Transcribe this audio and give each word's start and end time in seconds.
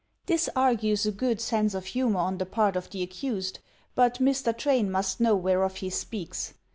This 0.25 0.49
argues 0.55 1.05
a 1.05 1.11
good 1.11 1.39
sense 1.39 1.75
of 1.75 1.85
humor 1.85 2.21
on 2.21 2.39
the 2.39 2.45
part 2.47 2.75
of 2.75 2.89
the 2.89 3.03
accused, 3.03 3.59
but 3.93 4.15
Mr. 4.17 4.57
Train 4.57 4.89
must 4.89 5.19
know 5.21 5.35
whereof 5.35 5.75
he 5.75 5.91
speaks. 5.91 6.55